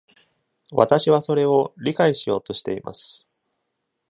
[0.71, 3.27] 私はそれを理解しようとしています。